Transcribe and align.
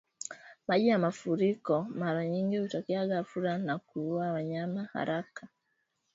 maji 0.67 0.87
ya 0.87 0.99
mafuriko 0.99 1.87
Mara 1.95 2.25
nyingi 2.25 2.57
hutokea 2.57 3.07
ghafla 3.07 3.57
na 3.57 3.77
kuua 3.79 4.31
wanyama 4.31 4.83
haraka 4.93 5.21
Unaathiri 5.21 5.43
wanyama 5.43 5.61